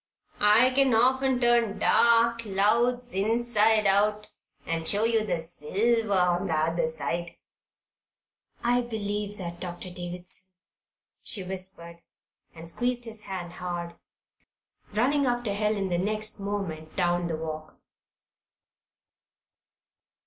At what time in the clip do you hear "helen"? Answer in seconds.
15.53-15.89